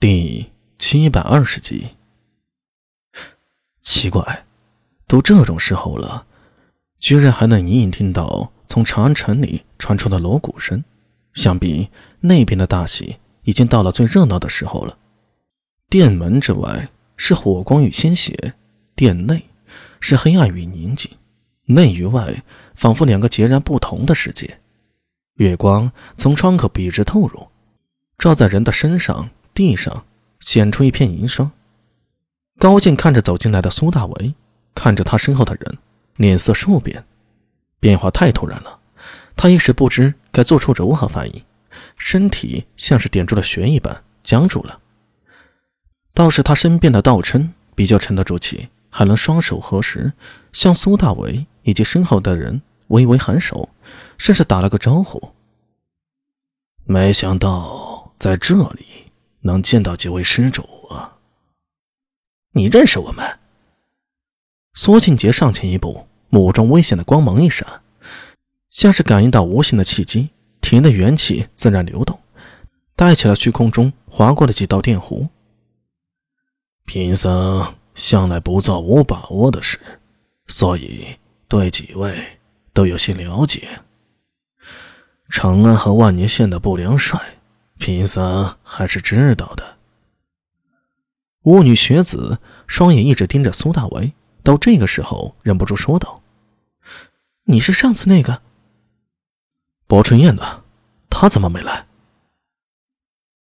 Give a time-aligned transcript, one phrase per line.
[0.00, 1.96] 第七百二十集。
[3.82, 4.46] 奇怪，
[5.08, 6.24] 都这种时候了，
[7.00, 10.84] 居然还能隐隐听到从长安城里传出的锣鼓声，
[11.34, 11.90] 想必
[12.20, 14.96] 那边的大喜已经到了最热闹的时候了。
[15.88, 18.54] 殿门之外是火光与鲜血，
[18.94, 19.48] 殿内
[19.98, 21.10] 是黑暗与宁静，
[21.64, 22.44] 内与外
[22.76, 24.60] 仿佛两个截然不同的世界。
[25.34, 27.48] 月光从窗口笔直透入，
[28.16, 29.28] 照在人的身上。
[29.58, 30.04] 地上
[30.38, 31.50] 显出一片银霜。
[32.60, 34.32] 高进看着走进来的苏大为，
[34.72, 35.78] 看着他身后的人，
[36.14, 37.04] 脸色数变，
[37.80, 38.78] 变化太突然了，
[39.34, 41.42] 他一时不知该做出如何反应，
[41.96, 44.78] 身体像是点住了穴一般僵住了。
[46.14, 50.12] 倒是他身边的道琛比较沉得住气，还能双手合十，
[50.52, 53.68] 向苏大为以及身后的人微微颔首，
[54.18, 55.32] 甚至打了个招呼。
[56.84, 59.07] 没想到在这里。
[59.48, 61.16] 能见到几位施主啊？
[62.52, 63.38] 你认识我们？
[64.74, 67.66] 苏庆杰上前一步，目中危险的光芒一闪，
[68.68, 70.28] 像是感应到无形的契机，
[70.60, 72.20] 体内元气自然流动，
[72.94, 75.26] 带起了虚空中划过的几道电弧。
[76.84, 79.78] 贫僧向来不做无把握的事，
[80.46, 81.16] 所以
[81.48, 82.14] 对几位
[82.74, 83.66] 都有些了解。
[85.30, 87.37] 长安和万年县的不良帅。
[87.78, 89.78] 贫僧还是知道的。
[91.44, 94.12] 巫女学子双眼一直盯着苏大为，
[94.42, 96.22] 到这个时候忍不住说道
[97.44, 98.42] ：“你是上次那个
[99.86, 100.64] 薄春燕呢？
[101.08, 101.86] 他怎么没来？”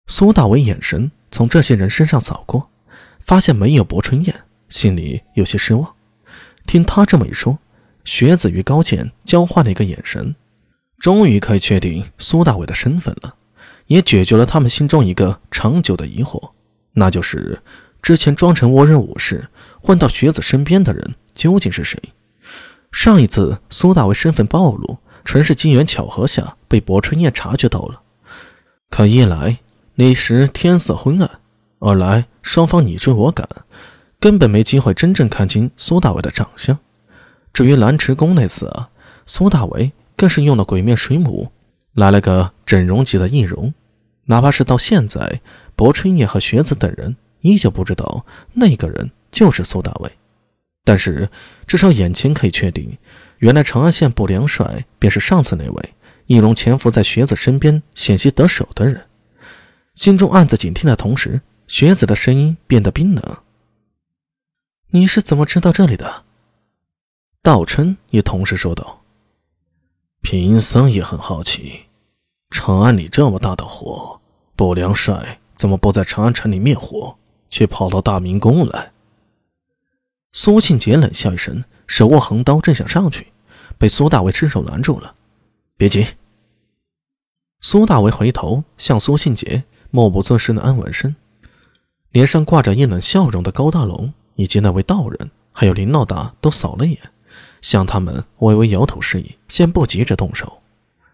[0.08, 2.70] 苏大为眼神从这些人身上扫过，
[3.20, 5.94] 发现没有薄春燕，心里有些失望。
[6.66, 7.58] 听他这么一说，
[8.04, 10.34] 学子与高健交换了一个眼神，
[10.98, 13.36] 终于可以确定苏大伟的身份了。
[13.86, 16.50] 也解决了他们心中一个长久的疑惑，
[16.94, 17.60] 那就是
[18.00, 19.48] 之前装成倭人武士
[19.80, 21.98] 混到学子身边的人究竟是谁？
[22.90, 28.02] 上一次苏大为身份暴露，纯是机缘巧合下被薄春燕察觉到了。
[28.90, 29.58] 可一来
[29.94, 31.30] 那时天色昏暗，
[31.78, 33.48] 二来双方你追我赶，
[34.20, 36.78] 根本没机会真正看清苏大为的长相。
[37.52, 38.90] 至于蓝池宫那次啊，
[39.24, 41.50] 苏大为更是用了鬼面水母。
[41.94, 43.74] 来了个整容级的易容，
[44.24, 45.40] 哪怕是到现在，
[45.76, 50.10] 薄春叶和学子等人依旧不知道那个人就是苏大伟。
[50.84, 51.28] 但是
[51.66, 52.96] 至少眼前可以确定，
[53.38, 55.94] 原来长安县不良帅便是上次那位
[56.26, 59.06] 易容潜伏在学子身边险些得手的人。
[59.94, 63.36] 心中暗自警惕的同时，学子的声音变得冰冷
[64.90, 66.24] ：“你是怎么知道这里的？”
[67.42, 69.01] 道琛也同时说道。
[70.22, 71.86] 贫僧也很好奇，
[72.50, 74.20] 长安里这么大的火，
[74.56, 77.16] 不良帅怎么不在长安城里灭火，
[77.50, 78.92] 却跑到大明宫来？
[80.32, 83.32] 苏庆杰冷笑一声，手握横刀正想上去，
[83.76, 85.14] 被苏大为伸手拦住了。
[85.76, 86.06] 别急。
[87.60, 91.14] 苏大为回头向苏庆杰默不作声的安稳声，
[92.10, 97.11] 脸上挂着一冷笑容的高大龙以及那位道人，还有林老大都扫了眼。
[97.62, 100.60] 向他们微微摇头示意，先不急着动手，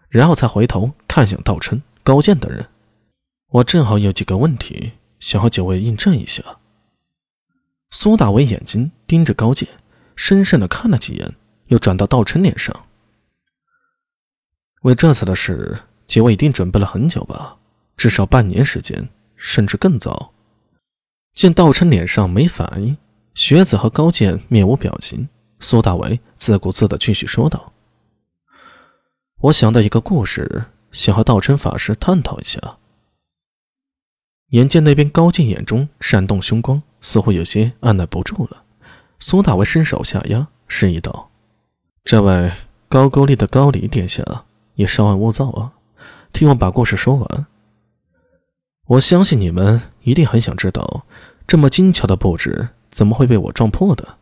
[0.09, 2.67] 然后才回头看向道琛、高健等人。
[3.51, 6.43] 我正好有几个问题想和九位印证一下。
[7.91, 9.67] 苏大伟眼睛盯着高健，
[10.15, 11.33] 深深的看了几眼，
[11.67, 12.85] 又转到道琛脸上。
[14.81, 17.57] 为这次的事，几位一定准备了很久吧？
[17.97, 20.31] 至少半年时间，甚至更早。
[21.33, 22.97] 见道琛脸上没反应，
[23.33, 25.27] 学子和高健面无表情。
[25.59, 27.73] 苏大为自顾自地继续说道
[29.41, 32.77] ：“我想到一个故事，想和道真法师探讨一下。”
[34.51, 38.63] 眼见那边高进眼中闪动凶光，似乎有些按耐不住了。
[39.19, 41.29] 苏大为伸手下压，示意道
[42.05, 42.51] ：“这位
[42.87, 44.45] 高句丽的高丽殿下
[44.75, 45.73] 也稍安勿躁啊，
[46.31, 47.45] 听我把故事说完。
[48.87, 51.05] 我相信你们一定很想知道，
[51.45, 54.17] 这么精巧的布置怎么会被我撞破的。”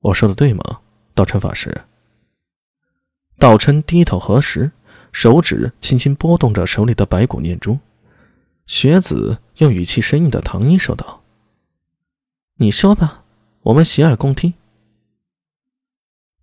[0.00, 0.77] 我说的对吗，
[1.18, 1.82] 道琛法师？
[3.40, 4.70] 道琛低头核实，
[5.10, 7.76] 手指轻轻拨动着手里的白骨念珠。
[8.66, 11.24] 学子用语气生硬的唐音说道
[12.58, 13.24] ：“你说吧，
[13.62, 14.54] 我们洗耳恭听。”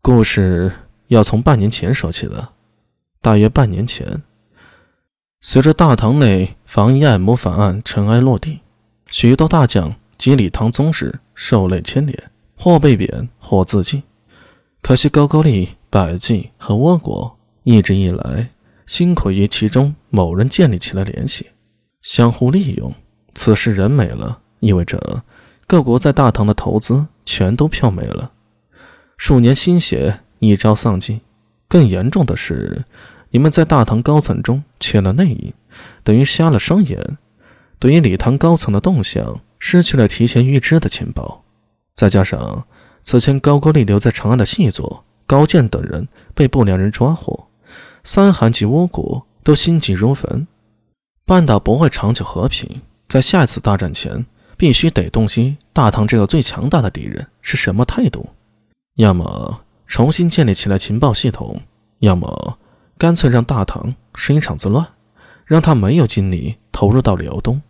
[0.04, 0.70] 故事
[1.08, 2.50] 要从半年前说起的。
[3.22, 4.24] 大约半年前，
[5.40, 8.60] 随着大唐内防疫按摩法案尘埃落定，
[9.08, 12.30] 许多大将及礼堂宗室受累牵连。
[12.58, 14.04] 或被贬，或自尽。
[14.86, 18.52] 可惜高句丽、百济和倭国一直以来
[18.86, 21.48] 辛苦与其中某人建立起了联系，
[22.04, 22.94] 相互利用，
[23.34, 25.24] 此时人没了，意味着
[25.66, 28.34] 各国在大唐的投资全都票没了，
[29.18, 31.20] 数年心血一朝丧尽。
[31.68, 32.86] 更严重的是，
[33.32, 35.52] 你们在大唐高层中缺了内应，
[36.04, 37.18] 等于瞎了双眼，
[37.80, 41.44] 对于礼堂高层的动向失去了提前预知的情报。
[41.96, 42.68] 再加上
[43.06, 47.46] 此前高句丽留在长安的细作高渐等人被不良人抓获，
[48.04, 50.48] 三韩及倭国都心急如焚。
[51.24, 54.26] 半岛不会长久和平，在下一次大战前，
[54.58, 58.28] 必须得洞悉大唐这个最强大的敌人是什么态度，
[58.96, 61.62] 要么重新建立起来情报系统，
[62.00, 62.58] 要么
[62.98, 64.84] 干脆让大唐生一场子乱，
[65.46, 67.62] 让他没有精力投入到辽东，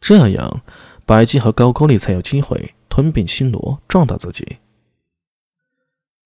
[0.00, 0.60] 这样
[1.06, 4.58] 百济和高句丽才有机会吞并新罗，壮大自己。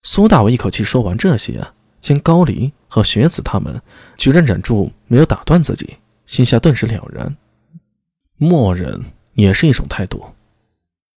[0.03, 1.61] 苏大伟一口气说完这些，
[1.99, 3.81] 见高黎和雪子他们
[4.17, 5.97] 居然忍住没有打断自己。
[6.25, 7.35] 心下顿时了然，
[8.37, 9.03] 默认
[9.33, 10.25] 也是一种态度。